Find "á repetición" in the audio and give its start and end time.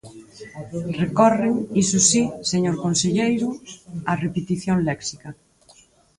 4.11-4.77